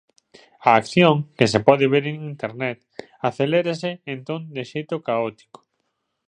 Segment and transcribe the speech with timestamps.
[0.69, 2.77] A acción, que se pode ver en Internet,
[3.29, 5.59] acelérase entón de xeito caótico.